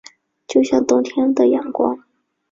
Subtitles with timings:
[0.47, 2.03] 就像冬天的阳光